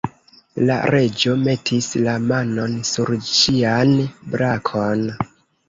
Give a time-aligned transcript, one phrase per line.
[0.69, 3.95] La Reĝo metis la manon sur ŝian
[4.35, 5.09] brakon.